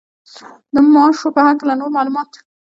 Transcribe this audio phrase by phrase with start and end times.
[0.73, 2.31] د ماشو په هکله نور معلومات.